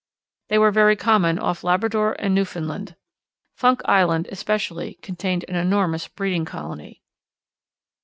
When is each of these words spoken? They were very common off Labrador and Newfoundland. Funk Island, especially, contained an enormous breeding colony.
They 0.49 0.57
were 0.57 0.71
very 0.71 0.95
common 0.95 1.37
off 1.37 1.63
Labrador 1.63 2.13
and 2.13 2.33
Newfoundland. 2.33 2.95
Funk 3.55 3.81
Island, 3.85 4.27
especially, 4.31 4.95
contained 4.95 5.45
an 5.47 5.55
enormous 5.55 6.07
breeding 6.07 6.43
colony. 6.43 7.03